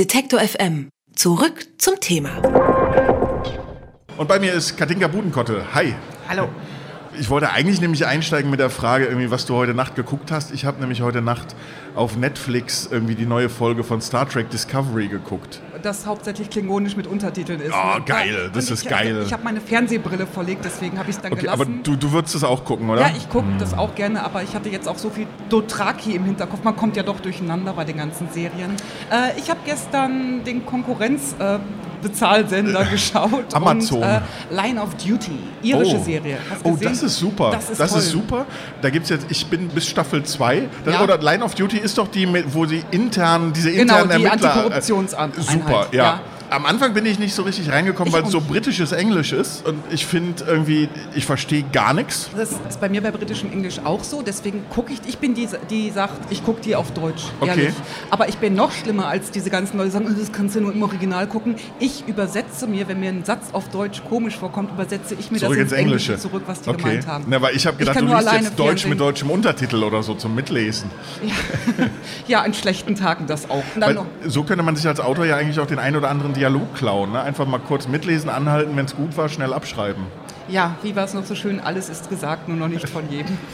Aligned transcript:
Detektor 0.00 0.40
FM. 0.40 0.88
Zurück 1.14 1.66
zum 1.76 2.00
Thema. 2.00 2.38
Und 4.16 4.28
bei 4.28 4.38
mir 4.40 4.54
ist 4.54 4.78
Katinka 4.78 5.08
Budenkotte. 5.08 5.74
Hi. 5.74 5.94
Hallo. 6.26 6.48
Ich 7.18 7.28
wollte 7.28 7.50
eigentlich 7.50 7.82
nämlich 7.82 8.06
einsteigen 8.06 8.50
mit 8.50 8.60
der 8.60 8.70
Frage, 8.70 9.04
irgendwie, 9.04 9.30
was 9.30 9.44
du 9.44 9.54
heute 9.56 9.74
Nacht 9.74 9.96
geguckt 9.96 10.30
hast. 10.30 10.52
Ich 10.52 10.64
habe 10.64 10.80
nämlich 10.80 11.02
heute 11.02 11.20
Nacht 11.20 11.54
auf 11.94 12.16
Netflix 12.16 12.88
irgendwie 12.90 13.14
die 13.14 13.26
neue 13.26 13.50
Folge 13.50 13.84
von 13.84 14.00
Star 14.00 14.26
Trek 14.26 14.48
Discovery 14.48 15.08
geguckt. 15.08 15.60
Das 15.82 16.06
hauptsächlich 16.06 16.50
klingonisch 16.50 16.96
mit 16.96 17.06
Untertiteln 17.06 17.60
ist. 17.60 17.72
Oh, 17.72 18.00
geil, 18.04 18.50
das 18.52 18.68
Und 18.68 18.74
ist 18.74 18.82
ich, 18.84 18.88
geil. 18.88 19.22
Ich 19.24 19.32
habe 19.32 19.44
meine 19.44 19.60
Fernsehbrille 19.60 20.26
verlegt, 20.26 20.64
deswegen 20.64 20.98
habe 20.98 21.10
ich 21.10 21.16
es 21.16 21.22
dann 21.22 21.32
Okay, 21.32 21.48
aber 21.48 21.64
gelassen. 21.64 21.82
du, 21.82 21.96
du 21.96 22.12
würdest 22.12 22.34
es 22.34 22.44
auch 22.44 22.64
gucken, 22.64 22.90
oder? 22.90 23.02
ja, 23.02 23.12
ich 23.16 23.28
gucke 23.28 23.48
das 23.58 23.74
auch 23.74 23.94
gerne, 23.94 24.22
aber 24.24 24.42
ich 24.42 24.54
hatte 24.54 24.68
jetzt 24.68 24.88
auch 24.88 24.98
so 24.98 25.10
viel 25.10 25.26
Dothraki 25.48 26.14
im 26.14 26.24
Hinterkopf. 26.24 26.62
Man 26.64 26.76
kommt 26.76 26.96
ja 26.96 27.02
doch 27.02 27.20
durcheinander 27.20 27.72
bei 27.72 27.84
den 27.84 27.96
ganzen 27.96 28.28
Serien. 28.30 28.76
Äh, 29.10 29.38
ich 29.38 29.50
habe 29.50 29.60
gestern 29.64 30.44
den 30.44 30.66
Konkurrenz... 30.66 31.34
Äh, 31.38 31.58
Bezahlsender 32.00 32.84
geschaut. 32.90 33.54
Amazon. 33.54 33.98
Und, 33.98 34.04
äh, 34.04 34.20
Line 34.50 34.80
of 34.80 34.94
Duty, 34.94 35.38
irische 35.62 35.96
oh. 35.96 36.04
Serie. 36.04 36.38
Oh, 36.64 36.76
das 36.80 37.02
ist 37.02 37.18
super. 37.18 37.50
Das 37.52 37.70
ist 37.70 37.78
toll. 37.78 38.00
super. 38.00 38.46
Da 38.82 38.90
gibt 38.90 39.04
es 39.04 39.10
jetzt, 39.10 39.26
ich 39.28 39.46
bin 39.46 39.68
bis 39.68 39.88
Staffel 39.88 40.22
2. 40.22 40.68
Ja. 40.86 41.02
Oder 41.02 41.18
Line 41.18 41.44
of 41.44 41.54
Duty 41.54 41.78
ist 41.78 41.98
doch 41.98 42.08
die, 42.08 42.26
wo 42.52 42.66
sie 42.66 42.82
intern, 42.90 43.52
diese 43.52 43.70
Genau, 43.70 44.00
internen 44.02 44.18
die 44.18 44.24
Ermittler. 44.24 44.54
Antikorruptionseinheit, 44.54 45.42
Super, 45.42 45.69
ja. 45.70 45.86
ja. 45.92 46.18
Am 46.50 46.66
Anfang 46.66 46.94
bin 46.94 47.06
ich 47.06 47.20
nicht 47.20 47.32
so 47.32 47.42
richtig 47.42 47.70
reingekommen, 47.70 48.08
Ich 48.08 48.12
weil 48.12 48.24
es 48.24 48.32
so 48.32 48.40
britisches 48.40 48.90
Englisch 48.90 49.32
ist. 49.32 49.64
Und 49.64 49.78
ich 49.90 50.04
finde 50.04 50.44
irgendwie, 50.44 50.88
ich 51.14 51.24
verstehe 51.24 51.62
gar 51.72 51.94
nichts. 51.94 52.28
Das 52.36 52.50
ist 52.68 52.80
bei 52.80 52.88
mir 52.88 53.00
bei 53.00 53.12
britischem 53.12 53.52
Englisch 53.52 53.78
auch 53.84 54.02
so. 54.02 54.20
Deswegen 54.20 54.64
gucke 54.68 54.92
ich, 54.92 54.98
ich 55.06 55.18
bin 55.18 55.34
die, 55.34 55.48
die 55.70 55.90
sagt, 55.90 56.32
ich 56.32 56.44
gucke 56.44 56.60
die 56.60 56.74
auf 56.74 56.90
Deutsch. 56.90 57.22
Okay. 57.38 57.50
Ehrlich. 57.50 57.74
Aber 58.10 58.28
ich 58.28 58.38
bin 58.38 58.54
noch 58.54 58.72
schlimmer 58.72 59.06
als 59.06 59.30
diese 59.30 59.48
ganzen 59.48 59.76
Leute, 59.76 59.90
die 59.90 59.92
sagen, 59.92 60.06
"Oh, 60.10 60.18
das 60.18 60.32
kannst 60.32 60.56
du 60.56 60.60
nur 60.60 60.72
im 60.72 60.82
Original 60.82 61.28
gucken. 61.28 61.54
Ich 61.78 62.08
übersetze 62.08 62.66
mir, 62.66 62.88
wenn 62.88 62.98
mir 62.98 63.10
ein 63.10 63.24
Satz 63.24 63.50
auf 63.52 63.68
Deutsch 63.68 64.02
komisch 64.08 64.36
vorkommt, 64.36 64.72
übersetze 64.72 65.14
ich 65.14 65.30
mir 65.30 65.38
Zurück 65.38 65.54
das 65.54 65.62
ins 65.62 65.72
Englische 65.72 66.18
zurück, 66.18 66.42
was 66.46 66.62
die 66.62 66.70
okay. 66.70 66.82
gemeint 66.82 67.06
haben. 67.06 67.24
Na, 67.28 67.40
weil 67.40 67.54
ich 67.54 67.64
habe 67.64 67.76
gedacht, 67.76 67.96
kann 67.96 68.06
du 68.08 68.12
liest 68.12 68.32
jetzt 68.32 68.58
Deutsch 68.58 68.86
mit 68.86 68.98
deutschem 68.98 69.30
Untertitel 69.30 69.84
oder 69.84 70.02
so 70.02 70.14
zum 70.14 70.34
Mitlesen. 70.34 70.90
Ja. 71.22 71.86
ja, 72.26 72.40
an 72.42 72.54
schlechten 72.54 72.96
Tagen 72.96 73.28
das 73.28 73.48
auch. 73.48 73.62
So 74.26 74.42
könnte 74.42 74.64
man 74.64 74.74
sich 74.74 74.88
als 74.88 74.98
Autor 74.98 75.26
ja 75.26 75.36
eigentlich 75.36 75.60
auch 75.60 75.66
den 75.66 75.78
einen 75.78 75.94
oder 75.94 76.10
anderen 76.10 76.34
Dialog 76.40 76.74
klauen. 76.74 77.12
Ne? 77.12 77.20
Einfach 77.20 77.46
mal 77.46 77.58
kurz 77.60 77.86
mitlesen, 77.86 78.30
anhalten, 78.30 78.74
wenn 78.76 78.86
es 78.86 78.96
gut 78.96 79.16
war, 79.16 79.28
schnell 79.28 79.52
abschreiben. 79.52 80.04
ja, 80.48 80.74
wie 80.82 80.96
war 80.96 81.04
es 81.04 81.12
noch 81.14 81.24
so 81.26 81.34
schön? 81.34 81.60
Alles 81.60 81.88
ist 81.90 82.08
gesagt, 82.08 82.48
nur 82.48 82.56
noch 82.56 82.68
nicht 82.68 82.88
von 82.88 83.08
jedem. 83.10 83.36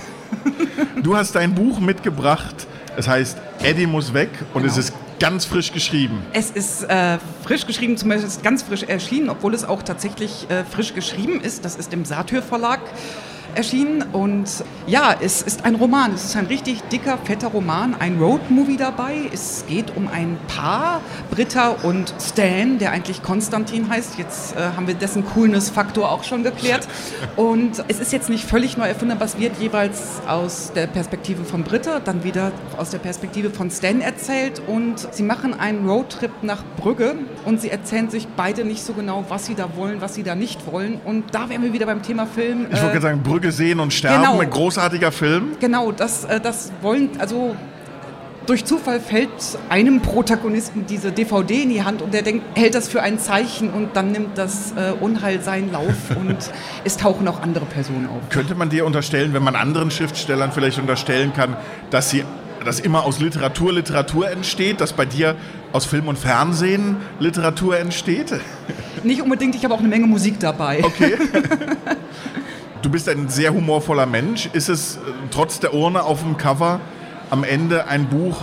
Du 1.02 1.16
hast 1.16 1.34
dein 1.36 1.54
Buch 1.54 1.78
mitgebracht. 1.78 2.66
Es 2.96 3.06
heißt 3.08 3.38
Eddie 3.62 3.86
muss 3.86 4.12
weg 4.14 4.30
und 4.54 4.62
Genau. 4.62 4.72
es 4.72 4.78
ist 4.78 4.92
ganz 5.20 5.44
frisch 5.44 5.72
geschrieben. 5.72 6.22
Es 6.32 6.50
ist 6.50 6.82
äh, 6.84 7.18
frisch 7.44 7.66
geschrieben, 7.66 7.96
zum 7.96 8.08
Beispiel 8.08 8.26
ist 8.28 8.42
ganz 8.42 8.62
frisch 8.62 8.82
erschienen, 8.82 9.30
obwohl 9.30 9.54
es 9.54 9.64
auch 9.64 9.82
tatsächlich 9.82 10.46
äh, 10.50 10.64
frisch 10.64 10.94
geschrieben 10.94 11.40
ist. 11.40 11.64
Das 11.64 11.76
ist 11.76 11.92
im 11.92 12.04
Satyr 12.04 12.42
Verlag 12.42 12.80
erschienen 13.56 14.02
und 14.12 14.48
ja, 14.86 15.14
es 15.20 15.42
ist 15.42 15.64
ein 15.64 15.74
Roman. 15.74 16.12
Es 16.14 16.24
ist 16.24 16.36
ein 16.36 16.46
richtig 16.46 16.82
dicker, 16.92 17.18
fetter 17.24 17.48
Roman, 17.48 17.94
ein 17.98 18.18
Roadmovie 18.18 18.76
dabei. 18.76 19.14
Es 19.32 19.64
geht 19.68 19.96
um 19.96 20.08
ein 20.08 20.38
Paar, 20.54 21.00
Britta 21.30 21.70
und 21.82 22.14
Stan, 22.20 22.78
der 22.78 22.92
eigentlich 22.92 23.22
Konstantin 23.22 23.88
heißt. 23.88 24.18
Jetzt 24.18 24.54
äh, 24.56 24.60
haben 24.76 24.86
wir 24.86 24.94
dessen 24.94 25.24
Coolness-Faktor 25.26 26.10
auch 26.10 26.22
schon 26.24 26.42
geklärt. 26.42 26.86
Und 27.36 27.84
es 27.88 27.98
ist 28.00 28.12
jetzt 28.12 28.28
nicht 28.30 28.44
völlig 28.44 28.76
neu 28.76 28.86
erfunden, 28.86 29.12
aber 29.12 29.24
es 29.24 29.38
wird 29.38 29.58
jeweils 29.58 30.20
aus 30.28 30.72
der 30.74 30.86
Perspektive 30.86 31.44
von 31.44 31.62
Britta, 31.64 32.00
dann 32.00 32.24
wieder 32.24 32.52
aus 32.76 32.90
der 32.90 32.98
Perspektive 32.98 33.50
von 33.50 33.70
Stan 33.70 34.00
erzählt 34.00 34.62
und 34.66 35.06
sie 35.12 35.22
machen 35.22 35.58
einen 35.58 35.88
Roadtrip 35.88 36.30
nach 36.42 36.62
Brügge 36.76 37.14
und 37.44 37.60
sie 37.60 37.70
erzählen 37.70 38.08
sich 38.10 38.26
beide 38.36 38.64
nicht 38.64 38.82
so 38.84 38.92
genau, 38.92 39.24
was 39.28 39.46
sie 39.46 39.54
da 39.54 39.68
wollen, 39.76 40.00
was 40.00 40.14
sie 40.14 40.22
da 40.22 40.34
nicht 40.34 40.66
wollen. 40.70 41.00
Und 41.04 41.34
da 41.34 41.48
wären 41.48 41.62
wir 41.62 41.72
wieder 41.72 41.86
beim 41.86 42.02
Thema 42.02 42.26
Film. 42.26 42.66
Ich 42.72 42.82
wollte 42.82 42.98
Äh, 42.98 43.00
sagen, 43.00 43.22
Brügge 43.22 43.45
sehen 43.52 43.80
und 43.80 43.92
sterben, 43.92 44.24
genau. 44.24 44.40
ein 44.40 44.50
großartiger 44.50 45.12
Film. 45.12 45.56
Genau, 45.60 45.92
das, 45.92 46.24
äh, 46.24 46.40
das 46.40 46.72
wollen, 46.82 47.10
also 47.18 47.56
durch 48.46 48.64
Zufall 48.64 49.00
fällt 49.00 49.30
einem 49.68 50.00
Protagonisten 50.00 50.86
diese 50.86 51.12
DVD 51.12 51.62
in 51.62 51.70
die 51.70 51.82
Hand 51.82 52.00
und 52.00 52.14
der 52.14 52.22
denkt, 52.22 52.44
hält 52.54 52.74
das 52.74 52.88
für 52.88 53.02
ein 53.02 53.18
Zeichen 53.18 53.70
und 53.70 53.96
dann 53.96 54.12
nimmt 54.12 54.38
das 54.38 54.72
äh, 54.72 54.92
Unheil 55.00 55.42
seinen 55.42 55.72
Lauf 55.72 55.94
und 56.18 56.50
es 56.84 56.96
tauchen 56.96 57.26
auch 57.28 57.42
andere 57.42 57.64
Personen 57.66 58.06
auf. 58.06 58.28
Könnte 58.30 58.54
man 58.54 58.70
dir 58.70 58.86
unterstellen, 58.86 59.34
wenn 59.34 59.42
man 59.42 59.56
anderen 59.56 59.90
Schriftstellern 59.90 60.52
vielleicht 60.52 60.78
unterstellen 60.78 61.32
kann, 61.32 61.56
dass 61.90 62.10
sie 62.10 62.24
dass 62.64 62.80
immer 62.80 63.04
aus 63.04 63.20
Literatur 63.20 63.72
Literatur 63.72 64.28
entsteht, 64.28 64.80
dass 64.80 64.92
bei 64.92 65.04
dir 65.04 65.36
aus 65.72 65.86
Film 65.86 66.08
und 66.08 66.18
Fernsehen 66.18 66.96
Literatur 67.20 67.78
entsteht? 67.78 68.32
Nicht 69.04 69.22
unbedingt, 69.22 69.54
ich 69.54 69.62
habe 69.62 69.72
auch 69.72 69.78
eine 69.78 69.86
Menge 69.86 70.08
Musik 70.08 70.40
dabei. 70.40 70.82
Okay. 70.82 71.16
Du 72.82 72.90
bist 72.90 73.08
ein 73.08 73.28
sehr 73.28 73.52
humorvoller 73.52 74.06
Mensch. 74.06 74.48
Ist 74.52 74.68
es 74.68 74.96
äh, 74.96 75.00
trotz 75.30 75.60
der 75.60 75.74
Urne 75.74 76.02
auf 76.02 76.22
dem 76.22 76.36
Cover 76.36 76.80
am 77.30 77.44
Ende 77.44 77.86
ein 77.88 78.06
Buch, 78.08 78.42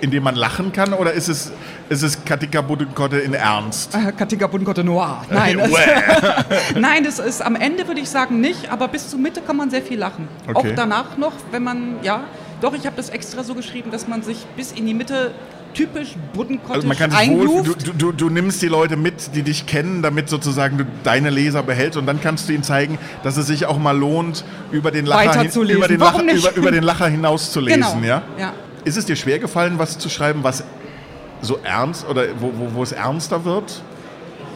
in 0.00 0.10
dem 0.10 0.22
man 0.22 0.34
lachen 0.34 0.72
kann? 0.72 0.92
Oder 0.92 1.12
ist 1.12 1.28
es, 1.28 1.52
ist 1.88 2.02
es 2.02 2.24
Katika 2.24 2.60
Buddenkotte 2.60 3.18
in 3.18 3.34
Ernst? 3.34 3.94
Äh, 3.94 4.12
Katika 4.12 4.46
Bunkotte 4.46 4.84
Noir. 4.84 5.24
Nein, 5.30 5.58
das, 5.58 5.70
nein, 6.76 7.04
das 7.04 7.18
ist 7.18 7.42
am 7.42 7.56
Ende 7.56 7.86
würde 7.88 8.00
ich 8.00 8.08
sagen 8.08 8.40
nicht, 8.40 8.70
aber 8.70 8.88
bis 8.88 9.08
zur 9.08 9.18
Mitte 9.18 9.40
kann 9.40 9.56
man 9.56 9.70
sehr 9.70 9.82
viel 9.82 9.98
lachen. 9.98 10.28
Okay. 10.46 10.54
Auch 10.54 10.74
danach 10.76 11.16
noch, 11.16 11.32
wenn 11.50 11.62
man, 11.62 11.96
ja, 12.02 12.24
doch, 12.60 12.74
ich 12.74 12.86
habe 12.86 12.96
das 12.96 13.08
extra 13.10 13.42
so 13.44 13.54
geschrieben, 13.54 13.90
dass 13.90 14.08
man 14.08 14.22
sich 14.22 14.44
bis 14.56 14.72
in 14.72 14.86
die 14.86 14.94
Mitte 14.94 15.32
typisch 15.78 16.16
buddenkottisch 16.34 16.74
Also 16.74 16.88
man 16.88 16.96
kann 16.96 17.10
sich 17.12 17.30
wohl, 17.30 17.62
du, 17.62 17.92
du, 17.92 18.12
du, 18.12 18.30
nimmst 18.30 18.60
die 18.60 18.66
Leute 18.66 18.96
mit, 18.96 19.34
die 19.36 19.42
dich 19.42 19.66
kennen, 19.66 20.02
damit 20.02 20.28
sozusagen 20.28 20.76
du 20.78 20.84
deine 21.04 21.30
Leser 21.30 21.62
behältst 21.62 21.96
und 21.96 22.06
dann 22.06 22.20
kannst 22.20 22.48
du 22.48 22.52
ihnen 22.52 22.64
zeigen, 22.64 22.98
dass 23.22 23.36
es 23.36 23.46
sich 23.46 23.66
auch 23.66 23.78
mal 23.78 23.96
lohnt, 23.96 24.44
über 24.72 24.90
den 24.90 25.06
Lacher, 25.06 25.40
hin, 25.40 25.50
über 25.68 25.86
den 25.86 26.00
Lacher, 26.00 26.22
über, 26.22 26.56
über 26.56 26.70
den 26.72 26.82
Lacher 26.82 27.06
hinaus 27.06 27.52
zu 27.52 27.60
lesen. 27.60 27.82
Genau, 27.82 28.06
Ja? 28.06 28.22
ja. 28.36 28.52
Ist 28.84 28.96
es 28.96 29.06
dir 29.06 29.16
schwer 29.16 29.38
gefallen, 29.38 29.78
was 29.78 29.98
zu 29.98 30.08
schreiben, 30.08 30.40
was 30.42 30.64
so 31.42 31.58
ernst 31.62 32.08
oder 32.08 32.24
wo, 32.40 32.52
wo, 32.56 32.74
wo 32.74 32.82
es 32.82 32.92
ernster 32.92 33.44
wird? 33.44 33.80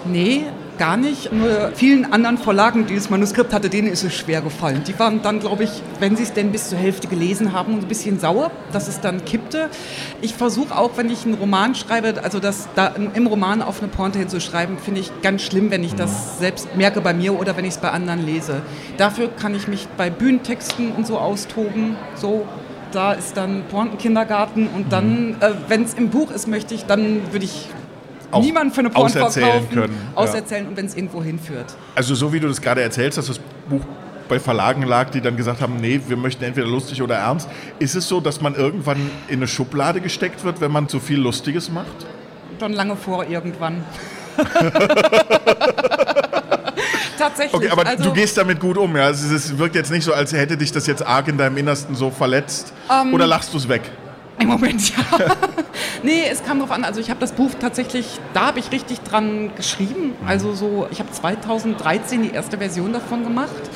Nee, 0.05 0.47
gar 0.79 0.97
nicht. 0.97 1.33
Nur 1.33 1.73
vielen 1.75 2.13
anderen 2.13 2.39
Verlagen, 2.39 2.87
die 2.87 2.95
das 2.95 3.11
Manuskript 3.11 3.53
hatte, 3.53 3.69
denen 3.69 3.89
ist 3.89 4.03
es 4.03 4.15
schwer 4.15 4.41
gefallen. 4.41 4.83
Die 4.87 4.99
waren 4.99 5.23
dann, 5.23 5.41
glaube 5.41 5.65
ich, 5.65 5.83
wenn 6.01 6.17
sie 6.17 6.23
es 6.23 6.33
denn 6.33 6.53
bis 6.53 6.69
zur 6.69 6.79
Hälfte 6.79 7.09
gelesen 7.09 7.53
haben, 7.53 7.75
ein 7.75 7.89
bisschen 7.89 8.19
sauer, 8.19 8.51
dass 8.73 8.89
es 8.89 9.01
dann 9.01 9.25
kippte. 9.25 9.69
Ich 10.21 10.35
versuche 10.35 10.77
auch, 10.77 10.97
wenn 10.97 11.11
ich 11.11 11.25
einen 11.25 11.35
Roman 11.35 11.75
schreibe, 11.75 12.23
also 12.23 12.41
das 12.41 12.69
da 12.75 12.89
im 13.15 13.27
Roman 13.27 13.63
auf 13.63 13.81
eine 13.81 13.89
Pointe 13.89 14.19
hinzuschreiben, 14.19 14.79
finde 14.79 15.01
ich 15.01 15.11
ganz 15.23 15.43
schlimm, 15.43 15.71
wenn 15.71 15.85
ich 15.85 15.95
das 15.95 16.39
selbst 16.39 16.77
merke 16.77 17.01
bei 17.01 17.15
mir 17.15 17.39
oder 17.39 17.57
wenn 17.57 17.65
ich 17.65 17.75
es 17.75 17.79
bei 17.79 17.91
anderen 17.91 18.25
lese. 18.25 18.63
Dafür 18.97 19.29
kann 19.29 19.55
ich 19.55 19.69
mich 19.69 19.89
bei 19.97 20.11
Bühnentexten 20.11 20.93
und 20.93 21.07
so 21.07 21.19
austoben. 21.19 21.97
So, 22.15 22.47
da 22.93 23.13
ist 23.13 23.37
dann 23.37 23.65
Pointenkindergarten 23.71 24.69
und 24.69 24.93
dann, 24.93 25.37
äh, 25.41 25.53
wenn 25.69 25.83
es 25.83 25.95
im 25.95 26.11
Buch 26.11 26.31
ist, 26.31 26.47
möchte 26.47 26.75
ich, 26.75 26.85
dann 26.85 27.33
würde 27.33 27.45
ich 27.45 27.69
niemand 28.41 28.75
für 28.75 28.81
eine 28.81 28.91
Pointe 28.91 29.21
auserzählen 29.25 29.51
verkaufen, 29.67 29.75
können, 29.75 29.95
ja. 30.15 30.21
auserzählen 30.23 30.67
und 30.69 30.77
wenn 30.77 30.87
es 30.87 30.95
irgendwo 30.95 31.23
hinführt. 31.23 31.75
Also 31.95 32.15
so 32.15 32.33
wie 32.33 32.41
du 32.41 32.49
das 32.49 32.61
gerade 32.61 32.81
erzählst, 32.83 33.19
dass 33.19 33.27
das 33.27 33.39
Buch 33.69 33.83
bei 34.29 34.39
Verlagen 34.41 34.83
lag, 34.83 35.11
die 35.11 35.21
dann 35.21 35.37
gesagt 35.37 35.61
haben, 35.61 35.77
nee, 35.77 36.01
wir 36.09 36.17
möchten 36.17 36.43
entweder 36.45 36.67
lustig 36.67 37.03
oder 37.03 37.17
ernst. 37.17 37.49
Ist 37.79 37.95
es 37.95 38.09
so, 38.09 38.21
dass 38.21 38.41
man 38.41 38.55
irgendwann 38.55 39.11
in 39.29 39.37
eine 39.41 39.49
Schublade 39.49 40.01
gesteckt 40.01 40.43
wird, 40.45 40.61
wenn 40.61 40.71
man 40.73 40.89
zu 40.89 41.01
viel 41.01 41.19
Lustiges 41.19 41.71
macht? 41.71 42.07
Schon 42.59 42.73
lange 42.73 42.97
vor 42.97 43.25
irgendwann. 43.29 43.85
Tatsächlich. 47.19 47.55
Okay, 47.55 47.69
aber 47.71 47.87
also, 47.87 48.05
du 48.05 48.13
gehst 48.13 48.37
damit 48.37 48.59
gut 48.59 48.77
um, 48.79 48.97
ja? 48.97 49.11
Es, 49.11 49.23
ist- 49.23 49.33
es 49.33 49.59
wirkt 49.59 49.75
jetzt 49.75 49.91
nicht 49.91 50.05
so, 50.05 50.13
als 50.13 50.33
hätte 50.33 50.57
dich 50.57 50.73
das 50.73 50.87
jetzt 50.87 51.05
arg 51.07 51.29
in 51.29 51.37
deinem 51.39 51.57
Innersten 51.57 51.95
so 51.95 52.11
verletzt. 52.11 52.73
Ähm, 52.91 53.13
oder 53.15 53.27
lachst 53.27 53.53
du 53.53 53.59
es 53.59 53.69
weg? 53.69 53.83
Im 54.43 54.49
Moment 54.49 54.91
ja. 54.91 55.19
nee, 56.03 56.25
es 56.31 56.43
kam 56.43 56.59
drauf 56.59 56.71
an. 56.71 56.85
Also 56.85 57.01
ich 57.01 57.11
habe 57.11 57.21
das 57.21 57.33
Buch 57.33 57.51
tatsächlich, 57.61 58.19
da 58.35 58.47
habe 58.47 58.59
ich 58.59 58.73
richtig 58.73 59.01
dran 59.01 59.53
geschrieben. 59.57 60.15
Also 60.27 60.53
so, 60.53 60.89
ich 60.91 60.99
habe 60.99 61.11
2013 61.11 62.23
die 62.23 62.31
erste 62.31 62.59
Version 62.59 62.93
davon 62.93 63.23
gemacht. 63.23 63.71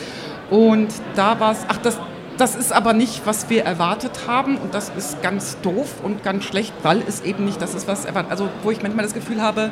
Und 0.51 0.89
da 1.15 1.39
war 1.41 1.53
es, 1.53 1.59
ach, 1.69 1.79
das, 1.79 1.99
das 2.37 2.57
ist 2.57 2.73
aber 2.73 2.93
nicht, 2.93 3.23
was 3.27 3.49
wir 3.49 3.65
erwartet 3.65 4.27
haben. 4.27 4.57
Und 4.57 4.75
das 4.75 4.91
ist 4.97 5.23
ganz 5.23 5.59
doof 5.61 6.01
und 6.03 6.25
ganz 6.25 6.45
schlecht, 6.45 6.75
weil 6.83 7.03
es 7.07 7.23
eben 7.23 7.45
nicht 7.45 7.63
das 7.63 7.75
ist, 7.75 7.87
was 7.87 8.05
erwartet. 8.05 8.33
Also 8.33 8.49
wo 8.63 8.71
ich 8.71 8.83
manchmal 8.83 9.05
das 9.05 9.15
Gefühl 9.15 9.41
habe, 9.41 9.71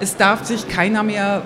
es 0.00 0.16
darf 0.16 0.44
sich 0.44 0.68
keiner 0.68 1.02
mehr 1.02 1.42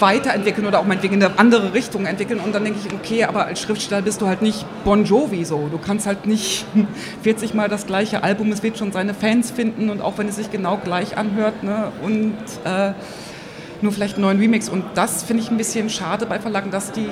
weiterentwickeln 0.00 0.66
oder 0.66 0.80
auch 0.80 0.84
meinetwegen 0.84 1.14
in 1.14 1.22
eine 1.22 1.38
andere 1.38 1.72
Richtung 1.72 2.06
entwickeln. 2.06 2.40
Und 2.40 2.54
dann 2.54 2.64
denke 2.64 2.80
ich, 2.84 2.92
okay, 2.92 3.24
aber 3.24 3.46
als 3.46 3.60
Schriftsteller 3.60 4.02
bist 4.02 4.20
du 4.20 4.26
halt 4.26 4.42
nicht 4.42 4.66
Bon 4.84 5.04
Jovi 5.04 5.44
so. 5.44 5.68
Du 5.70 5.78
kannst 5.78 6.06
halt 6.06 6.26
nicht 6.26 6.66
40 7.22 7.54
Mal 7.54 7.68
das 7.68 7.86
gleiche 7.86 8.22
Album, 8.22 8.52
es 8.52 8.62
wird 8.62 8.78
schon 8.78 8.92
seine 8.92 9.14
Fans 9.14 9.50
finden 9.50 9.90
und 9.90 10.00
auch 10.00 10.18
wenn 10.18 10.28
es 10.28 10.36
sich 10.36 10.50
genau 10.50 10.78
gleich 10.78 11.16
anhört. 11.16 11.62
Ne? 11.62 11.92
Und 12.02 12.34
äh, 12.64 12.92
nur 13.82 13.92
vielleicht 13.92 14.14
einen 14.14 14.22
neuen 14.22 14.38
Remix. 14.38 14.68
Und 14.68 14.84
das 14.94 15.22
finde 15.22 15.42
ich 15.42 15.50
ein 15.50 15.56
bisschen 15.56 15.90
schade 15.90 16.26
bei 16.26 16.38
Verlagen, 16.38 16.70
dass 16.70 16.92
die 16.92 17.08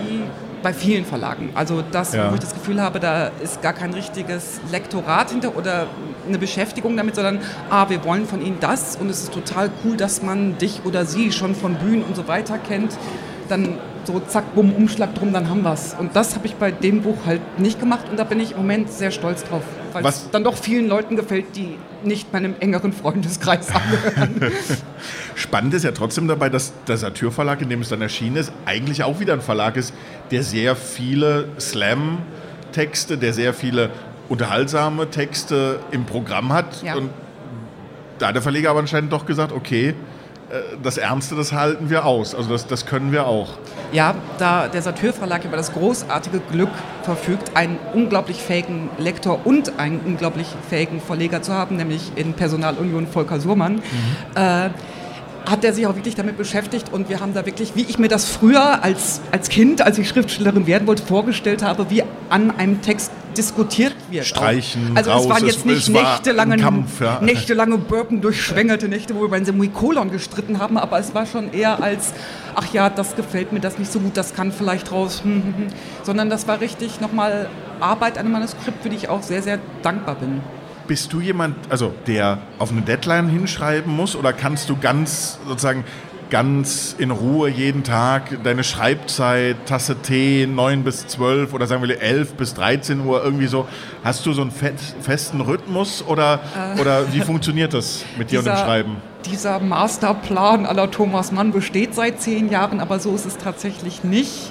bei 0.64 0.72
vielen 0.74 1.04
Verlagen. 1.04 1.50
Also 1.54 1.84
das, 1.92 2.14
Ja. 2.14 2.30
wo 2.30 2.34
ich 2.34 2.40
das 2.40 2.54
Gefühl 2.54 2.80
habe, 2.82 2.98
da 2.98 3.28
ist 3.40 3.62
gar 3.62 3.74
kein 3.74 3.94
richtiges 3.94 4.60
Lektorat 4.72 5.30
hinter 5.30 5.56
oder 5.56 5.86
eine 6.26 6.38
Beschäftigung 6.38 6.96
damit, 6.96 7.14
sondern 7.14 7.38
ah, 7.70 7.88
wir 7.88 8.02
wollen 8.04 8.26
von 8.26 8.44
Ihnen 8.44 8.56
das 8.58 8.96
und 8.96 9.08
es 9.10 9.22
ist 9.22 9.32
total 9.32 9.70
cool, 9.84 9.96
dass 9.96 10.22
man 10.22 10.58
dich 10.58 10.80
oder 10.84 11.04
sie 11.04 11.30
schon 11.30 11.54
von 11.54 11.74
Bühnen 11.74 12.02
und 12.02 12.16
so 12.16 12.26
weiter 12.26 12.58
kennt. 12.58 12.96
Dann 13.48 13.78
so 14.06 14.20
zack, 14.20 14.54
bumm, 14.54 14.72
Umschlag 14.72 15.14
drum, 15.14 15.32
dann 15.32 15.48
haben 15.48 15.62
wir's. 15.62 15.94
Und 15.98 16.16
das 16.16 16.34
habe 16.34 16.46
ich 16.46 16.54
bei 16.54 16.70
dem 16.70 17.02
Buch 17.02 17.16
halt 17.26 17.40
nicht 17.58 17.80
gemacht 17.80 18.06
und 18.10 18.18
da 18.18 18.24
bin 18.24 18.40
ich 18.40 18.52
im 18.52 18.58
Moment 18.58 18.90
sehr 18.90 19.10
stolz 19.10 19.44
drauf, 19.44 19.62
weil 19.92 20.04
es 20.04 20.30
dann 20.30 20.44
doch 20.44 20.56
vielen 20.56 20.88
Leuten 20.88 21.16
gefällt, 21.16 21.56
die 21.56 21.76
nicht 22.04 22.32
meinem 22.32 22.54
engeren 22.60 22.92
Freundeskreis 22.92 23.68
angehören. 23.74 24.52
Spannend 25.34 25.74
ist 25.74 25.84
ja 25.84 25.92
trotzdem 25.92 26.28
dabei, 26.28 26.48
dass 26.48 26.72
der 26.86 26.96
Satyr 26.96 27.32
Verlag, 27.32 27.62
in 27.62 27.68
dem 27.68 27.80
es 27.80 27.88
dann 27.88 28.02
erschienen 28.02 28.36
ist, 28.36 28.52
eigentlich 28.66 29.02
auch 29.04 29.20
wieder 29.20 29.32
ein 29.32 29.40
Verlag 29.40 29.76
ist, 29.76 29.94
der 30.30 30.42
sehr 30.42 30.76
viele 30.76 31.48
Slam-Texte, 31.58 33.18
der 33.18 33.32
sehr 33.32 33.54
viele 33.54 33.90
unterhaltsame 34.28 35.10
Texte 35.10 35.80
im 35.90 36.04
Programm 36.04 36.52
hat. 36.52 36.82
Ja. 36.82 36.96
Und 36.96 37.10
da 38.18 38.28
hat 38.28 38.34
der 38.34 38.42
Verleger 38.42 38.70
aber 38.70 38.80
anscheinend 38.80 39.12
doch 39.12 39.26
gesagt, 39.26 39.52
okay, 39.52 39.94
das 40.82 40.98
Ernste, 40.98 41.34
das 41.34 41.52
halten 41.52 41.90
wir 41.90 42.04
aus. 42.04 42.34
Also 42.34 42.50
das, 42.50 42.66
das 42.66 42.86
können 42.86 43.12
wir 43.12 43.26
auch. 43.26 43.54
Ja, 43.92 44.14
da 44.38 44.68
der 44.68 44.82
Satyr 44.82 45.12
Verlag 45.12 45.44
über 45.44 45.56
das 45.56 45.72
großartige 45.72 46.40
Glück 46.50 46.70
verfügt, 47.02 47.56
einen 47.56 47.78
unglaublich 47.92 48.38
fähigen 48.38 48.90
Lektor 48.98 49.40
und 49.44 49.78
einen 49.78 50.00
unglaublich 50.00 50.48
fähigen 50.68 51.00
Verleger 51.00 51.42
zu 51.42 51.52
haben, 51.52 51.76
nämlich 51.76 52.12
in 52.16 52.34
Personalunion 52.34 53.06
Volker 53.06 53.40
Surmann, 53.40 53.82
äh, 54.34 54.70
hat 55.48 55.62
er 55.62 55.72
sich 55.72 55.86
auch 55.86 55.94
wirklich 55.94 56.14
damit 56.14 56.38
beschäftigt 56.38 56.92
und 56.92 57.08
wir 57.08 57.20
haben 57.20 57.34
da 57.34 57.44
wirklich, 57.44 57.76
wie 57.76 57.82
ich 57.82 57.98
mir 57.98 58.08
das 58.08 58.24
früher 58.24 58.82
als, 58.82 59.20
als 59.30 59.48
Kind, 59.48 59.82
als 59.82 59.98
ich 59.98 60.08
Schriftstellerin 60.08 60.66
werden 60.66 60.86
wollte, 60.86 61.02
vorgestellt 61.02 61.62
habe, 61.62 61.90
wie 61.90 62.02
an 62.30 62.50
einem 62.58 62.80
Text 62.80 63.12
diskutiert 63.34 63.94
wird. 64.10 64.26
Streichen, 64.26 64.92
auch. 64.92 64.96
Also 64.96 65.10
raus, 65.10 65.22
es 65.24 65.30
waren 65.30 65.46
jetzt 65.46 65.66
nicht 65.66 65.88
nächtelange, 65.88 66.56
Kampf, 66.56 67.00
ja. 67.00 67.20
nächtelange 67.20 67.78
Burpen 67.78 68.20
durchschwängerte 68.20 68.88
Nächte, 68.88 69.14
wo 69.14 69.22
wir 69.22 69.28
beim 69.28 69.44
Semikolon 69.44 70.10
gestritten 70.10 70.58
haben, 70.58 70.78
aber 70.78 70.98
es 70.98 71.14
war 71.14 71.26
schon 71.26 71.52
eher 71.52 71.82
als, 71.82 72.12
ach 72.54 72.72
ja, 72.72 72.90
das 72.90 73.16
gefällt 73.16 73.52
mir, 73.52 73.60
das 73.60 73.78
nicht 73.78 73.92
so 73.92 74.00
gut, 74.00 74.16
das 74.16 74.34
kann 74.34 74.52
vielleicht 74.52 74.92
raus, 74.92 75.22
hm, 75.22 75.32
hm, 75.32 75.42
hm. 75.42 75.66
sondern 76.02 76.30
das 76.30 76.48
war 76.48 76.60
richtig 76.60 77.00
nochmal 77.00 77.48
Arbeit 77.80 78.18
an 78.18 78.26
einem 78.26 78.32
Manuskript, 78.32 78.82
für 78.82 78.88
die 78.88 78.96
ich 78.96 79.08
auch 79.08 79.22
sehr, 79.22 79.42
sehr 79.42 79.58
dankbar 79.82 80.16
bin. 80.16 80.40
Bist 80.86 81.12
du 81.12 81.20
jemand, 81.20 81.56
also 81.70 81.94
der 82.06 82.38
auf 82.58 82.70
eine 82.70 82.82
Deadline 82.82 83.28
hinschreiben 83.28 83.94
muss 83.94 84.14
oder 84.16 84.32
kannst 84.32 84.68
du 84.68 84.76
ganz 84.76 85.38
sozusagen 85.46 85.84
ganz 86.34 86.96
in 86.98 87.12
Ruhe 87.12 87.48
jeden 87.48 87.84
Tag 87.84 88.42
deine 88.42 88.64
Schreibzeit, 88.64 89.54
Tasse 89.66 89.94
Tee, 90.02 90.48
9 90.48 90.82
bis 90.82 91.06
12 91.06 91.54
oder 91.54 91.68
sagen 91.68 91.80
wir 91.86 92.02
11 92.02 92.34
bis 92.34 92.54
13 92.54 93.06
Uhr 93.06 93.22
irgendwie 93.22 93.46
so, 93.46 93.68
hast 94.02 94.26
du 94.26 94.32
so 94.32 94.42
einen 94.42 94.50
festen 94.50 95.40
Rhythmus 95.40 96.04
oder, 96.04 96.40
oder 96.80 97.12
wie 97.12 97.20
funktioniert 97.20 97.72
das 97.72 98.04
mit 98.18 98.32
dir 98.32 98.40
und 98.40 98.46
dem 98.46 98.56
Schreiben? 98.56 98.96
Dieser 99.26 99.60
Masterplan 99.60 100.66
aller 100.66 100.90
Thomas 100.90 101.30
Mann 101.30 101.52
besteht 101.52 101.94
seit 101.94 102.20
zehn 102.20 102.50
Jahren, 102.50 102.80
aber 102.80 102.98
so 102.98 103.14
ist 103.14 103.26
es 103.26 103.38
tatsächlich 103.38 104.02
nicht. 104.02 104.50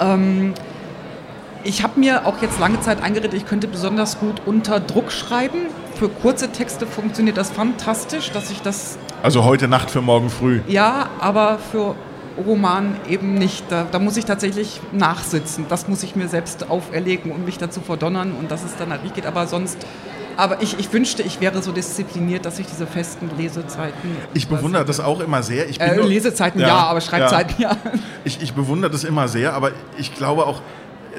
Ähm, 0.00 0.52
ich 1.64 1.82
habe 1.82 1.98
mir 2.00 2.26
auch 2.26 2.42
jetzt 2.42 2.60
lange 2.60 2.82
Zeit 2.82 3.02
eingeredet, 3.02 3.32
ich 3.32 3.46
könnte 3.46 3.66
besonders 3.66 4.20
gut 4.20 4.42
unter 4.44 4.78
Druck 4.78 5.10
schreiben. 5.10 5.68
Für 5.94 6.10
kurze 6.10 6.52
Texte 6.52 6.86
funktioniert 6.86 7.38
das 7.38 7.50
fantastisch, 7.50 8.30
dass 8.30 8.50
ich 8.50 8.60
das 8.60 8.98
Also 9.22 9.44
heute 9.44 9.68
Nacht 9.68 9.90
für 9.90 10.00
morgen 10.00 10.30
früh. 10.30 10.60
ja, 10.68 11.08
aber 11.20 11.58
für 11.72 11.94
Roman 12.46 12.96
eben 13.08 13.34
nicht. 13.34 13.64
Da, 13.68 13.86
da 13.90 13.98
muss 13.98 14.16
ich 14.16 14.24
tatsächlich 14.24 14.80
nachsitzen. 14.92 15.66
Das 15.68 15.88
muss 15.88 16.02
ich 16.04 16.14
mir 16.14 16.28
selbst 16.28 16.70
auferlegen 16.70 17.32
und 17.32 17.44
mich 17.44 17.58
dazu 17.58 17.80
verdonnern 17.80 18.32
und 18.38 18.50
dass 18.50 18.62
es 18.64 18.76
dann 18.76 18.90
halt 18.90 19.02
nicht 19.02 19.16
geht. 19.16 19.26
Aber 19.26 19.48
sonst, 19.48 19.76
aber 20.36 20.62
ich, 20.62 20.78
ich 20.78 20.92
wünschte, 20.92 21.24
ich 21.24 21.40
wäre 21.40 21.60
so 21.62 21.72
diszipliniert, 21.72 22.46
dass 22.46 22.60
ich 22.60 22.66
diese 22.66 22.86
festen 22.86 23.28
Lesezeiten. 23.36 24.10
Ich 24.34 24.46
bewundere 24.46 24.84
das 24.84 25.00
auch 25.00 25.18
immer 25.18 25.42
sehr. 25.42 25.68
Ich 25.68 25.80
Äh, 25.80 25.96
nur- 25.96 26.06
Lesezeiten 26.06 26.60
ja, 26.60 26.76
aber 26.76 27.00
Schreibzeiten 27.00 27.60
ja. 27.60 27.76
Ich, 28.24 28.40
ich 28.40 28.52
bewundere 28.54 28.90
das 28.92 29.02
immer 29.02 29.26
sehr, 29.26 29.54
aber 29.54 29.72
ich 29.98 30.14
glaube 30.14 30.46
auch, 30.46 30.60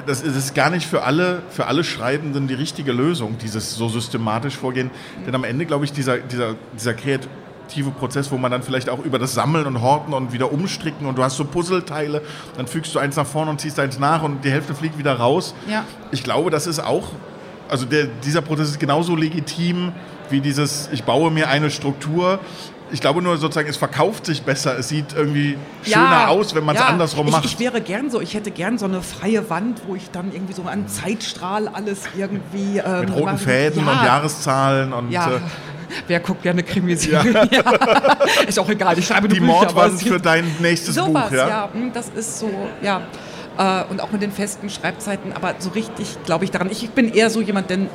das 0.07 0.21
ist, 0.21 0.55
gar 0.55 0.69
nicht 0.69 0.87
für 0.87 1.03
alle, 1.03 1.41
für 1.49 1.65
alle 1.67 1.83
Schreibenden 1.83 2.47
die 2.47 2.53
richtige 2.53 2.93
Lösung, 2.93 3.37
dieses 3.43 3.75
so 3.75 3.89
systematisch 3.89 4.55
vorgehen. 4.55 4.89
Denn 5.27 5.35
am 5.35 5.43
Ende, 5.43 5.65
glaube 5.65 5.83
ich, 5.83 5.91
dieser, 5.91 6.19
dieser, 6.19 6.55
dieser 6.79 6.93
kreative 7.69 7.91
Prozess, 7.91 8.31
wo 8.31 8.37
man 8.37 8.51
dann 8.51 8.63
vielleicht 8.63 8.89
auch 8.89 8.99
über 8.99 9.19
das 9.19 9.33
Sammeln 9.33 9.65
und 9.65 9.81
Horten 9.81 10.13
und 10.13 10.33
wieder 10.33 10.51
umstricken 10.51 11.07
und 11.07 11.17
du 11.17 11.23
hast 11.23 11.37
so 11.37 11.45
Puzzleteile, 11.45 12.21
dann 12.57 12.67
fügst 12.67 12.93
du 12.95 12.99
eins 12.99 13.15
nach 13.15 13.27
vorne 13.27 13.51
und 13.51 13.61
ziehst 13.61 13.79
eins 13.79 13.99
nach 13.99 14.23
und 14.23 14.43
die 14.43 14.51
Hälfte 14.51 14.73
fliegt 14.73 14.97
wieder 14.97 15.13
raus. 15.13 15.53
Ja. 15.69 15.85
Ich 16.11 16.23
glaube, 16.23 16.49
das 16.49 16.67
ist 16.67 16.79
auch, 16.79 17.09
also 17.69 17.85
der, 17.85 18.07
dieser 18.23 18.41
Prozess 18.41 18.69
ist 18.69 18.79
genauso 18.79 19.15
legitim 19.15 19.91
wie 20.29 20.41
dieses, 20.41 20.89
ich 20.91 21.03
baue 21.03 21.31
mir 21.31 21.49
eine 21.49 21.71
Struktur. 21.71 22.39
Ich 22.91 23.01
glaube 23.01 23.21
nur 23.21 23.37
sozusagen, 23.37 23.69
es 23.69 23.77
verkauft 23.77 24.25
sich 24.25 24.41
besser, 24.43 24.77
es 24.77 24.89
sieht 24.89 25.13
irgendwie 25.13 25.57
schöner 25.83 26.29
aus, 26.29 26.55
wenn 26.55 26.63
man 26.63 26.75
es 26.75 26.81
ja. 26.81 26.87
andersrum 26.87 27.27
ich, 27.27 27.31
macht. 27.31 27.45
Ich 27.45 27.59
wäre 27.59 27.81
gern 27.81 28.09
so, 28.09 28.21
ich 28.21 28.33
hätte 28.33 28.51
gern 28.51 28.77
so 28.77 28.85
eine 28.85 29.01
freie 29.01 29.49
Wand, 29.49 29.81
wo 29.87 29.95
ich 29.95 30.09
dann 30.11 30.31
irgendwie 30.33 30.53
so 30.53 30.63
an 30.63 30.87
Zeitstrahl 30.87 31.67
alles 31.67 32.03
irgendwie. 32.17 32.77
Ähm, 32.77 33.01
Mit 33.01 33.11
roten 33.11 33.25
mache. 33.25 33.37
Fäden 33.37 33.85
ja. 33.85 33.91
und 33.91 34.05
Jahreszahlen 34.05 34.93
und 34.93 35.11
Ja. 35.11 35.31
äh, 35.31 35.39
Wer 36.07 36.19
guckt 36.19 36.43
gerne 36.43 36.61
Krimiserien? 36.63 37.49
Ja. 37.51 37.61
Ist 38.47 38.59
auch 38.59 38.69
egal, 38.69 38.97
ich 38.97 39.07
schreibe 39.07 39.27
die 39.27 39.39
nur 39.39 39.47
Bücher, 39.47 39.73
Mordwand 39.73 40.01
für 40.01 40.19
dein 40.19 40.45
nächstes 40.59 40.95
Sowas, 40.95 41.29
Buch. 41.29 41.37
Ja? 41.37 41.47
ja. 41.47 41.69
hm, 41.73 41.91
das 41.93 42.09
ist 42.09 42.39
so, 42.39 42.49
ja. 42.81 43.01
Äh, 43.57 43.83
Und 43.89 44.01
auch 44.01 44.11
mit 44.11 44.21
den 44.21 44.31
festen 44.31 44.69
Schreibzeiten, 44.69 45.33
aber 45.33 45.55
so 45.59 45.69
richtig 45.69 46.17
glaube 46.25 46.45
ich 46.45 46.51
daran. 46.51 46.69
Ich 46.71 46.83
ich 46.83 46.91
bin 46.91 47.11
eher 47.11 47.29
so 47.29 47.41
jemand, 47.41 47.69
denn 47.69 47.89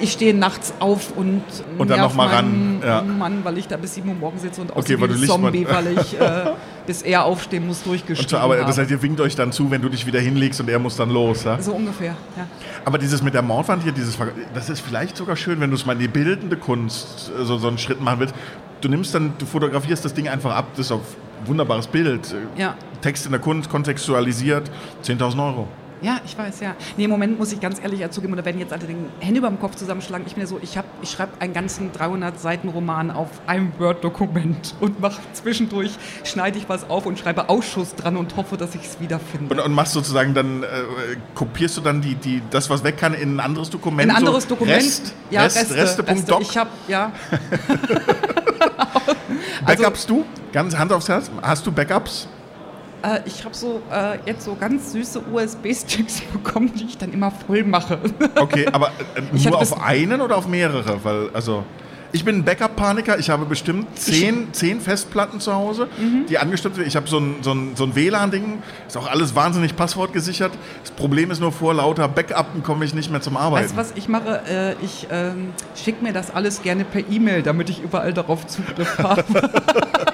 ich 0.00 0.12
stehe 0.12 0.34
nachts 0.34 0.72
auf 0.80 1.16
und, 1.16 1.42
Und 1.78 1.90
dann 1.90 2.00
noch 2.00 2.14
mal 2.14 2.28
ran, 2.28 2.80
ja. 2.84 3.02
Mann, 3.02 3.44
weil 3.44 3.58
ich 3.58 3.68
da 3.68 3.76
bis 3.76 3.94
7 3.94 4.08
Uhr 4.08 4.14
morgens 4.14 4.42
sitze 4.42 4.60
und 4.60 4.70
Okay, 4.70 4.78
aussehe 4.80 5.00
weil 5.00 5.10
ein 5.10 5.16
liest 5.16 5.26
Zombie, 5.28 5.66
weil 5.68 5.98
ich 5.98 6.20
äh, 6.20 6.50
bis 6.86 7.02
er 7.02 7.24
aufstehen 7.24 7.66
muss, 7.66 7.82
durchgeschrieben 7.82 8.36
Arbeit, 8.36 8.66
das 8.68 8.78
heißt, 8.78 8.90
ihr 8.90 9.02
winkt 9.02 9.20
euch 9.20 9.36
dann 9.36 9.52
zu, 9.52 9.70
wenn 9.70 9.82
du 9.82 9.88
dich 9.88 10.06
wieder 10.06 10.20
hinlegst 10.20 10.60
und 10.60 10.68
er 10.68 10.78
muss 10.78 10.96
dann 10.96 11.10
los. 11.10 11.44
Ja? 11.44 11.60
So 11.60 11.72
ungefähr, 11.72 12.16
ja. 12.36 12.46
Aber 12.84 12.98
dieses 12.98 13.22
mit 13.22 13.34
der 13.34 13.42
Mordwand 13.42 13.82
hier, 13.82 13.92
dieses, 13.92 14.18
das 14.54 14.70
ist 14.70 14.80
vielleicht 14.80 15.16
sogar 15.16 15.36
schön, 15.36 15.60
wenn 15.60 15.70
du 15.70 15.76
es 15.76 15.86
mal 15.86 15.92
in 15.92 15.98
die 16.00 16.08
bildende 16.08 16.56
Kunst 16.56 17.30
so, 17.38 17.58
so 17.58 17.68
einen 17.68 17.78
Schritt 17.78 18.00
machen 18.00 18.20
willst. 18.20 18.34
Du 18.80 18.88
nimmst 18.88 19.14
dann, 19.14 19.34
du 19.38 19.46
fotografierst 19.46 20.04
das 20.04 20.14
Ding 20.14 20.28
einfach 20.28 20.54
ab, 20.54 20.66
das 20.76 20.86
ist 20.86 20.92
ein 20.92 21.00
wunderbares 21.44 21.86
Bild. 21.86 22.32
Äh, 22.32 22.60
Ja. 22.60 22.74
Text 23.02 23.24
in 23.24 23.32
der 23.32 23.40
Kunst, 23.40 23.70
kontextualisiert, 23.70 24.70
10.000 25.04 25.46
Euro. 25.46 25.68
Ja, 26.02 26.18
ich 26.24 26.36
weiß, 26.36 26.60
ja. 26.60 26.74
Nee, 26.96 27.04
im 27.04 27.10
Moment 27.10 27.38
muss 27.38 27.52
ich 27.52 27.60
ganz 27.60 27.78
ehrlich 27.80 28.08
zugeben, 28.10 28.32
oder 28.32 28.44
werden 28.44 28.58
jetzt 28.58 28.72
alle 28.72 28.84
den 28.86 29.06
Hände 29.20 29.38
über 29.38 29.48
dem 29.48 29.60
Kopf 29.60 29.74
zusammenschlagen. 29.76 30.26
Ich 30.26 30.34
bin 30.34 30.42
ja 30.42 30.46
so, 30.46 30.58
ich, 30.62 30.78
hab- 30.78 30.86
ich 31.02 31.10
schreibe 31.10 31.32
einen 31.40 31.52
ganzen 31.52 31.92
300 31.92 32.40
Seiten 32.40 32.68
Roman 32.70 33.10
auf 33.10 33.28
einem 33.46 33.72
Word-Dokument 33.78 34.74
und 34.80 35.00
mache 35.00 35.20
zwischendurch, 35.34 35.90
schneide 36.24 36.58
ich 36.58 36.68
was 36.68 36.88
auf 36.88 37.04
und 37.06 37.18
schreibe 37.18 37.48
Ausschuss 37.50 37.94
dran 37.94 38.16
und 38.16 38.36
hoffe, 38.36 38.56
dass 38.56 38.74
ich 38.74 38.82
es 38.82 39.00
wiederfinde. 39.00 39.52
Und, 39.54 39.60
und 39.60 39.72
machst 39.74 39.92
sozusagen 39.92 40.32
dann, 40.32 40.62
äh, 40.62 40.66
kopierst 41.34 41.76
du 41.76 41.80
dann 41.82 42.00
die, 42.00 42.14
die, 42.14 42.42
das, 42.50 42.70
was 42.70 42.82
weg 42.82 42.96
kann, 42.96 43.12
in 43.14 43.36
ein 43.36 43.40
anderes 43.40 43.68
Dokument? 43.68 44.10
Ein 44.10 44.16
anderes 44.16 44.44
so 44.44 44.50
Dokument. 44.50 44.78
Rest, 44.78 45.14
ja, 45.30 45.42
Rest, 45.42 45.56
Reste, 45.74 46.06
Reste.doc. 46.06 46.40
Reste. 46.40 46.50
Ich 46.50 46.56
habe, 46.56 46.70
ja. 46.88 47.12
also- 49.64 49.82
Backups 49.82 50.06
du? 50.06 50.24
Ganz 50.52 50.76
Hand 50.76 50.92
aufs 50.92 51.08
Herz. 51.08 51.30
Hast 51.42 51.66
du 51.66 51.72
Backups? 51.72 52.26
Äh, 53.02 53.20
ich 53.24 53.44
habe 53.44 53.54
so 53.54 53.80
äh, 53.92 54.18
jetzt 54.26 54.44
so 54.44 54.54
ganz 54.54 54.92
süße 54.92 55.22
USB-Sticks 55.32 56.20
bekommen, 56.32 56.72
die 56.74 56.84
ich 56.84 56.98
dann 56.98 57.12
immer 57.12 57.30
voll 57.30 57.64
mache. 57.64 57.98
Okay, 58.36 58.66
aber 58.72 58.88
äh, 59.14 59.22
nur 59.48 59.58
auf 59.58 59.80
einen 59.82 60.20
oder 60.20 60.36
auf 60.36 60.46
mehrere? 60.48 61.02
Weil, 61.04 61.30
also, 61.32 61.64
ich 62.12 62.24
bin 62.24 62.36
ein 62.36 62.44
Backup-Paniker. 62.44 63.18
Ich 63.18 63.30
habe 63.30 63.44
bestimmt 63.44 63.98
zehn, 63.98 64.52
zehn 64.52 64.80
Festplatten 64.80 65.38
zu 65.40 65.54
Hause, 65.54 65.88
Mhm. 65.98 66.26
die 66.28 66.38
angestimmt 66.38 66.74
sind. 66.76 66.86
Ich 66.86 66.96
habe 66.96 67.06
so 67.08 67.18
ein, 67.18 67.36
so 67.42 67.52
ein, 67.52 67.76
so 67.76 67.84
ein 67.84 67.94
WLAN-Ding. 67.94 68.62
Ist 68.88 68.96
auch 68.96 69.08
alles 69.08 69.34
wahnsinnig 69.36 69.76
passwortgesichert. 69.76 70.52
Das 70.82 70.90
Problem 70.92 71.30
ist 71.30 71.40
nur, 71.40 71.52
vor 71.52 71.74
lauter 71.74 72.08
Backuppen 72.08 72.62
komme 72.62 72.84
ich 72.84 72.94
nicht 72.94 73.10
mehr 73.10 73.20
zum 73.20 73.36
Arbeiten. 73.36 73.66
Weißt 73.66 73.74
du, 73.74 73.78
was 73.78 73.92
ich 73.94 74.08
mache? 74.08 74.40
Äh, 74.48 74.74
ich 74.84 75.06
ähm, 75.10 75.50
schicke 75.76 76.02
mir 76.02 76.12
das 76.12 76.34
alles 76.34 76.62
gerne 76.62 76.84
per 76.84 77.02
E-Mail, 77.08 77.42
damit 77.42 77.70
ich 77.70 77.80
überall 77.82 78.12
darauf 78.12 78.46
Zugriff 78.46 78.98
habe. 78.98 79.24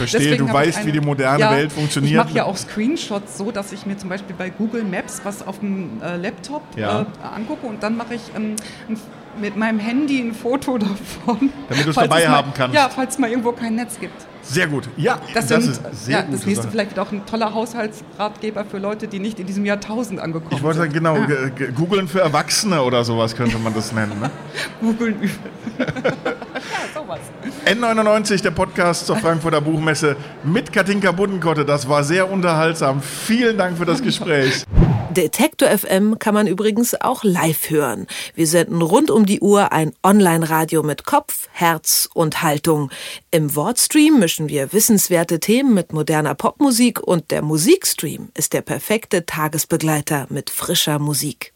Verstehe, 0.00 0.20
Deswegen 0.30 0.46
du 0.46 0.52
weißt, 0.52 0.78
eine- 0.78 0.86
wie 0.86 0.92
die 0.92 1.00
moderne 1.00 1.40
Ja, 1.40 1.50
Welt 1.52 1.72
funktioniert. 1.72 2.10
Ich 2.12 2.16
mache 2.26 2.34
ja 2.36 2.44
auch 2.44 2.56
Screenshots 2.56 3.36
so, 3.36 3.50
dass 3.50 3.70
ich 3.72 3.84
mir 3.84 3.98
zum 3.98 4.08
Beispiel 4.08 4.34
bei 4.36 4.48
Google 4.50 4.82
Maps 4.84 5.20
was 5.24 5.46
auf 5.46 5.58
dem 5.60 6.00
äh, 6.02 6.16
Laptop 6.16 6.62
Ja. 6.76 7.02
äh, 7.02 7.04
angucke 7.36 7.66
und 7.66 7.82
dann 7.82 7.96
mache 7.98 8.14
ich 8.14 8.22
ähm, 8.34 8.56
ein, 8.88 8.98
mit 9.40 9.56
meinem 9.56 9.78
Handy 9.78 10.20
ein 10.20 10.34
Foto 10.34 10.78
davon. 10.78 11.50
Damit 11.68 11.84
du 11.84 11.90
es 11.90 11.96
dabei 11.96 12.26
mal, 12.26 12.36
haben 12.36 12.52
kannst. 12.54 12.74
Ja, 12.74 12.88
falls 12.88 13.12
es 13.14 13.18
mal 13.18 13.28
irgendwo 13.30 13.52
kein 13.52 13.74
Netz 13.76 13.98
gibt. 14.00 14.14
Sehr 14.42 14.66
gut. 14.66 14.88
Ja, 14.96 15.18
Das, 15.34 15.46
das, 15.48 15.64
sind, 15.64 15.70
ist 15.92 16.06
sehr 16.06 16.20
ja, 16.20 16.24
das 16.28 16.46
nächste 16.46 16.66
vielleicht 16.68 16.96
wird 16.96 17.06
auch 17.06 17.12
ein 17.12 17.24
toller 17.26 17.52
Haushaltsratgeber 17.54 18.64
für 18.64 18.78
Leute, 18.78 19.06
die 19.06 19.18
nicht 19.18 19.38
in 19.38 19.46
diesem 19.46 19.64
Jahrtausend 19.66 20.18
angekommen 20.18 20.50
Ich 20.56 20.62
wollte 20.62 20.78
sagen, 20.78 20.92
sind. 20.92 21.04
genau, 21.04 21.16
Ja, 21.18 21.26
ge- 21.26 21.50
ge- 21.50 21.72
googeln 21.72 22.08
für 22.08 22.20
Erwachsene 22.20 22.82
oder 22.82 23.04
sowas 23.04 23.36
könnte 23.36 23.58
man 23.58 23.74
das 23.74 23.92
nennen. 23.92 24.18
Ne? 24.18 24.30
googeln 24.80 25.20
üben. 25.20 25.38
ja, 27.20 27.74
sowas. 27.74 28.06
N99, 28.06 28.42
der 28.42 28.50
Podcast 28.50 29.06
zur 29.06 29.16
Frankfurter 29.16 29.60
Buchmesse 29.60 30.16
mit 30.44 30.72
Katinka 30.72 31.12
Buddenkotte. 31.12 31.64
Das 31.64 31.88
war 31.88 32.04
sehr 32.04 32.30
unterhaltsam. 32.30 33.02
Vielen 33.02 33.58
Dank 33.58 33.78
für 33.78 33.86
das 33.86 34.02
Gespräch. 34.02 34.64
Detektor 35.10 35.68
FM 35.68 36.20
kann 36.20 36.34
man 36.34 36.46
übrigens 36.46 36.94
auch 37.00 37.24
live 37.24 37.70
hören. 37.70 38.06
Wir 38.36 38.46
senden 38.46 38.80
rund 38.80 39.10
um 39.10 39.26
die 39.26 39.40
Uhr 39.40 39.72
ein 39.72 39.92
Online-Radio 40.04 40.84
mit 40.84 41.04
Kopf, 41.04 41.48
Herz 41.50 42.08
und 42.14 42.42
Haltung. 42.42 42.90
Im 43.32 43.56
Wortstream 43.56 44.20
mischen 44.20 44.48
wir 44.48 44.72
wissenswerte 44.72 45.40
Themen 45.40 45.74
mit 45.74 45.92
moderner 45.92 46.36
Popmusik 46.36 47.00
und 47.00 47.32
der 47.32 47.42
Musikstream 47.42 48.28
ist 48.34 48.52
der 48.52 48.62
perfekte 48.62 49.26
Tagesbegleiter 49.26 50.26
mit 50.30 50.48
frischer 50.48 51.00
Musik. 51.00 51.52